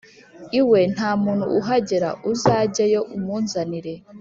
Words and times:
iwe 0.59 0.79
nta 0.93 1.09
muntu 1.23 1.45
uhagera, 1.59 2.09
uzajyeyo 2.31 3.01
umunzanire.” 3.15 3.93